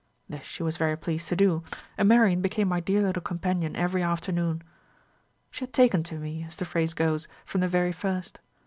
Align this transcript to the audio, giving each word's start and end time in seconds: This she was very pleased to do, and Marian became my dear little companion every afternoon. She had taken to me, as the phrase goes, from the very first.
This 0.27 0.41
she 0.41 0.63
was 0.63 0.77
very 0.77 0.97
pleased 0.97 1.27
to 1.27 1.35
do, 1.35 1.61
and 1.95 2.09
Marian 2.09 2.41
became 2.41 2.67
my 2.67 2.79
dear 2.79 3.03
little 3.03 3.21
companion 3.21 3.75
every 3.75 4.01
afternoon. 4.01 4.63
She 5.51 5.59
had 5.65 5.73
taken 5.73 6.01
to 6.05 6.15
me, 6.17 6.43
as 6.43 6.55
the 6.55 6.65
phrase 6.65 6.95
goes, 6.95 7.27
from 7.45 7.61
the 7.61 7.67
very 7.67 7.91
first. 7.91 8.39